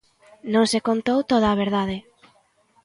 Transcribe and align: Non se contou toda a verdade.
Non 0.53 0.65
se 0.71 0.79
contou 0.87 1.19
toda 1.31 1.47
a 1.49 1.59
verdade. 1.63 1.97